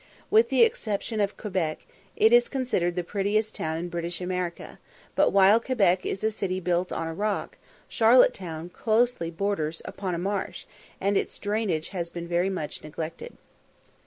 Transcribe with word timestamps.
With 0.31 0.49
the 0.49 0.63
exception 0.63 1.19
of 1.21 1.37
Quebec, 1.37 1.85
it 2.15 2.33
is 2.33 2.49
considered 2.49 2.95
the 2.95 3.03
prettiest 3.03 3.53
town 3.53 3.77
in 3.77 3.87
British 3.87 4.19
America; 4.19 4.79
but 5.13 5.29
while 5.29 5.59
Quebec 5.59 6.07
is 6.07 6.23
a 6.23 6.31
city 6.31 6.59
built 6.59 6.91
on 6.91 7.05
a 7.07 7.13
rock, 7.13 7.55
Charlotte 7.87 8.33
Town 8.33 8.69
closely 8.69 9.29
borders 9.29 9.79
upon 9.85 10.15
a 10.15 10.17
marsh, 10.17 10.65
and 10.99 11.17
its 11.17 11.37
drainage 11.37 11.89
has 11.89 12.09
been 12.09 12.27
very 12.27 12.49
much 12.49 12.83
neglected. 12.83 13.37